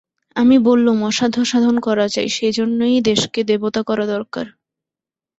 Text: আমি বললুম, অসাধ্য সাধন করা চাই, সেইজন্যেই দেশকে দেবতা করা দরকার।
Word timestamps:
আমি 0.35 0.55
বললুম, 0.59 0.97
অসাধ্য 1.03 1.37
সাধন 1.45 1.75
করা 1.79 2.05
চাই, 2.07 2.27
সেইজন্যেই 2.29 2.97
দেশকে 3.01 3.39
দেবতা 3.43 3.81
করা 3.83 4.05
দরকার। 4.05 4.45